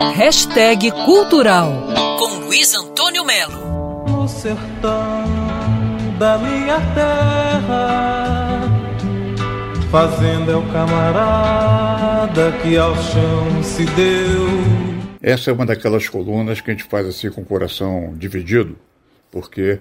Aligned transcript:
Hashtag 0.00 0.92
Cultural 0.92 1.88
com 2.20 2.44
Luiz 2.44 2.72
Antônio 2.72 3.24
Melo. 3.24 4.06
No 4.06 4.28
sertão 4.28 5.24
da 6.20 6.38
minha 6.38 6.76
terra, 6.94 8.60
fazenda 9.90 10.52
é 10.52 10.54
o 10.54 10.62
camarada 10.72 12.52
que 12.62 12.76
ao 12.76 12.94
chão 12.94 13.60
se 13.64 13.84
deu. 13.86 14.46
Essa 15.20 15.50
é 15.50 15.52
uma 15.52 15.66
daquelas 15.66 16.08
colunas 16.08 16.60
que 16.60 16.70
a 16.70 16.74
gente 16.74 16.84
faz 16.84 17.04
assim 17.04 17.28
com 17.28 17.40
o 17.40 17.44
coração 17.44 18.14
dividido, 18.16 18.78
porque 19.32 19.80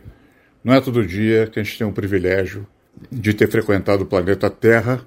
não 0.64 0.74
é 0.74 0.82
todo 0.82 1.06
dia 1.06 1.46
que 1.46 1.60
a 1.60 1.64
gente 1.64 1.78
tem 1.78 1.86
o 1.86 1.94
privilégio 1.94 2.66
de 3.12 3.36
ter 3.36 3.52
frequentado 3.52 4.04
o 4.04 4.08
planeta 4.08 4.50
Terra 4.50 5.00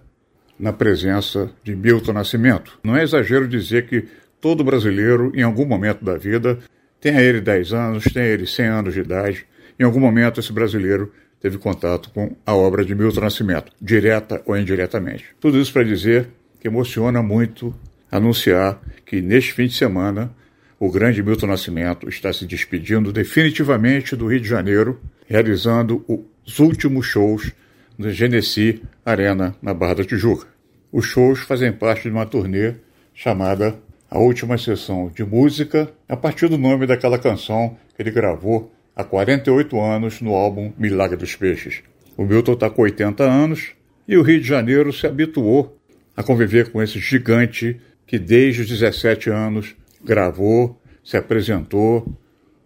na 0.56 0.72
presença 0.72 1.50
de 1.64 1.74
Milton 1.74 2.12
Nascimento. 2.12 2.78
Não 2.80 2.96
é 2.96 3.02
exagero 3.02 3.48
dizer 3.48 3.88
que 3.88 4.06
todo 4.40 4.64
brasileiro, 4.64 5.32
em 5.34 5.42
algum 5.42 5.66
momento 5.66 6.04
da 6.04 6.16
vida, 6.16 6.58
tenha 7.00 7.20
ele 7.20 7.40
10 7.40 7.72
anos, 7.72 8.04
tenha 8.04 8.26
ele 8.26 8.46
100 8.46 8.66
anos 8.66 8.94
de 8.94 9.00
idade, 9.00 9.46
em 9.78 9.84
algum 9.84 10.00
momento 10.00 10.40
esse 10.40 10.52
brasileiro 10.52 11.12
teve 11.40 11.56
contato 11.56 12.10
com 12.10 12.36
a 12.44 12.54
obra 12.54 12.84
de 12.84 12.94
Milton 12.94 13.20
Nascimento, 13.20 13.72
direta 13.80 14.42
ou 14.44 14.56
indiretamente. 14.56 15.24
Tudo 15.40 15.58
isso 15.58 15.72
para 15.72 15.82
dizer 15.82 16.28
que 16.60 16.68
emociona 16.68 17.22
muito 17.22 17.74
anunciar 18.10 18.80
que 19.06 19.22
neste 19.22 19.54
fim 19.54 19.66
de 19.66 19.74
semana 19.74 20.30
o 20.78 20.90
grande 20.90 21.22
Milton 21.22 21.46
Nascimento 21.46 22.08
está 22.08 22.32
se 22.32 22.46
despedindo 22.46 23.12
definitivamente 23.12 24.16
do 24.16 24.26
Rio 24.26 24.40
de 24.40 24.48
Janeiro, 24.48 25.00
realizando 25.26 26.04
os 26.44 26.58
últimos 26.58 27.06
shows 27.06 27.52
no 27.96 28.10
Genesi 28.10 28.82
Arena, 29.04 29.54
na 29.62 29.72
Barra 29.72 29.96
da 29.96 30.04
Tijuca. 30.04 30.46
Os 30.92 31.06
shows 31.06 31.40
fazem 31.40 31.72
parte 31.72 32.02
de 32.02 32.10
uma 32.10 32.26
turnê 32.26 32.74
chamada 33.14 33.78
A 34.10 34.18
Última 34.18 34.58
Sessão 34.58 35.08
de 35.14 35.24
Música, 35.24 35.88
a 36.08 36.16
partir 36.16 36.48
do 36.48 36.58
nome 36.58 36.84
daquela 36.84 37.16
canção 37.16 37.76
que 37.94 38.02
ele 38.02 38.10
gravou 38.10 38.72
há 38.96 39.04
48 39.04 39.80
anos 39.80 40.20
no 40.20 40.34
álbum 40.34 40.72
Milagre 40.76 41.16
dos 41.16 41.36
Peixes. 41.36 41.80
O 42.16 42.24
Milton 42.24 42.54
está 42.54 42.68
com 42.68 42.82
80 42.82 43.22
anos 43.22 43.70
e 44.08 44.16
o 44.16 44.22
Rio 44.22 44.40
de 44.40 44.48
Janeiro 44.48 44.92
se 44.92 45.06
habituou 45.06 45.78
a 46.16 46.24
conviver 46.24 46.72
com 46.72 46.82
esse 46.82 46.98
gigante 46.98 47.80
que 48.04 48.18
desde 48.18 48.62
os 48.62 48.68
17 48.68 49.30
anos 49.30 49.76
gravou, 50.04 50.82
se 51.04 51.16
apresentou, 51.16 52.12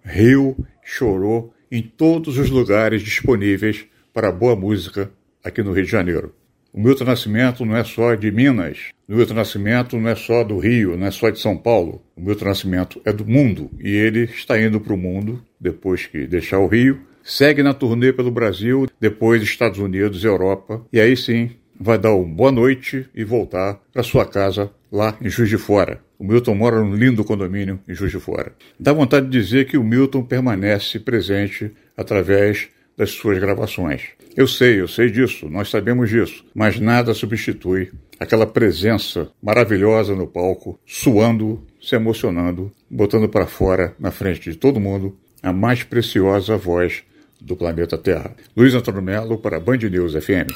riu, 0.02 0.56
chorou 0.82 1.52
em 1.70 1.82
todos 1.82 2.38
os 2.38 2.48
lugares 2.48 3.02
disponíveis 3.02 3.84
para 4.14 4.32
boa 4.32 4.56
música 4.56 5.10
aqui 5.44 5.62
no 5.62 5.74
Rio 5.74 5.84
de 5.84 5.90
Janeiro. 5.90 6.34
O 6.74 6.80
Milton 6.80 7.04
Nascimento 7.04 7.64
não 7.64 7.76
é 7.76 7.84
só 7.84 8.16
de 8.16 8.32
Minas, 8.32 8.90
o 9.08 9.14
Milton 9.14 9.34
Nascimento 9.34 9.96
não 9.96 10.10
é 10.10 10.16
só 10.16 10.42
do 10.42 10.58
Rio, 10.58 10.96
não 10.96 11.06
é 11.06 11.10
só 11.12 11.30
de 11.30 11.38
São 11.38 11.56
Paulo. 11.56 12.02
O 12.16 12.20
Milton 12.20 12.46
Nascimento 12.46 13.00
é 13.04 13.12
do 13.12 13.24
mundo 13.24 13.70
e 13.78 13.94
ele 13.94 14.24
está 14.24 14.60
indo 14.60 14.80
para 14.80 14.92
o 14.92 14.98
mundo 14.98 15.40
depois 15.60 16.04
que 16.06 16.26
deixar 16.26 16.58
o 16.58 16.66
Rio. 16.66 16.98
Segue 17.22 17.62
na 17.62 17.72
turnê 17.72 18.12
pelo 18.12 18.32
Brasil, 18.32 18.88
depois 19.00 19.40
Estados 19.40 19.78
Unidos, 19.78 20.24
Europa, 20.24 20.84
e 20.92 21.00
aí 21.00 21.16
sim 21.16 21.52
vai 21.78 21.96
dar 21.96 22.12
uma 22.12 22.34
boa 22.34 22.50
noite 22.50 23.06
e 23.14 23.22
voltar 23.22 23.80
para 23.92 24.02
sua 24.02 24.26
casa 24.26 24.68
lá 24.90 25.16
em 25.22 25.28
Juiz 25.28 25.48
de 25.48 25.58
Fora. 25.58 26.00
O 26.18 26.24
Milton 26.24 26.56
mora 26.56 26.80
num 26.80 26.96
lindo 26.96 27.22
condomínio 27.22 27.78
em 27.86 27.94
Juiz 27.94 28.10
de 28.10 28.18
Fora. 28.18 28.52
Dá 28.80 28.92
vontade 28.92 29.26
de 29.26 29.38
dizer 29.38 29.66
que 29.66 29.78
o 29.78 29.84
Milton 29.84 30.24
permanece 30.24 30.98
presente 30.98 31.70
através 31.96 32.68
das 32.96 33.10
suas 33.10 33.38
gravações. 33.38 34.02
Eu 34.36 34.48
sei, 34.48 34.80
eu 34.80 34.88
sei 34.88 35.10
disso, 35.10 35.48
nós 35.48 35.70
sabemos 35.70 36.10
disso, 36.10 36.44
mas 36.54 36.80
nada 36.80 37.14
substitui 37.14 37.92
aquela 38.18 38.46
presença 38.46 39.30
maravilhosa 39.42 40.14
no 40.14 40.26
palco, 40.26 40.78
suando, 40.86 41.62
se 41.80 41.94
emocionando, 41.94 42.72
botando 42.90 43.28
para 43.28 43.46
fora, 43.46 43.94
na 43.98 44.10
frente 44.10 44.50
de 44.50 44.56
todo 44.56 44.80
mundo, 44.80 45.16
a 45.42 45.52
mais 45.52 45.82
preciosa 45.82 46.56
voz 46.56 47.02
do 47.40 47.54
planeta 47.54 47.98
Terra. 47.98 48.34
Luiz 48.56 48.74
Antônio 48.74 49.02
Melo 49.02 49.38
para 49.38 49.60
Band 49.60 49.78
News 49.78 50.14
FM. 50.14 50.50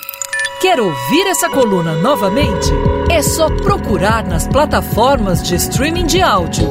Quer 0.60 0.80
ouvir 0.80 1.26
essa 1.28 1.48
coluna 1.48 1.94
novamente? 2.00 2.68
É 3.12 3.22
só 3.22 3.48
procurar 3.48 4.26
nas 4.26 4.48
plataformas 4.48 5.42
de 5.42 5.54
streaming 5.54 6.06
de 6.06 6.20
áudio. 6.20 6.68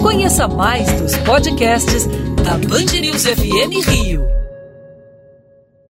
Conheça 0.00 0.48
mais 0.48 0.90
dos 1.00 1.16
podcasts 1.18 2.06
da 2.42 2.56
Band 2.56 2.98
News 2.98 3.26
FM 3.26 3.86
Rio. 3.86 4.45